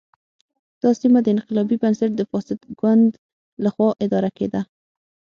[0.81, 3.11] دا سیمه د انقلابي بنسټ د فاسد ګوند
[3.63, 4.61] له خوا اداره کېده.